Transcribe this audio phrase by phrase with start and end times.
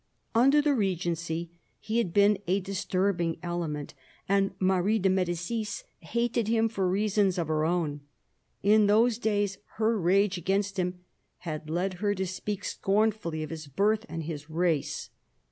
[0.33, 3.93] Under the regency he had been a disturbing element,
[4.27, 8.01] and Marie de M6dicis hated him for reasons of her own.
[8.63, 11.01] In those days her rage against him
[11.41, 15.11] had led her to speak scornfully of his birth and his race.